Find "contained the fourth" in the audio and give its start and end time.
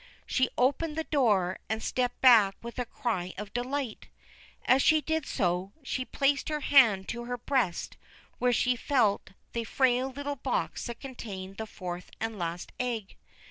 11.01-12.09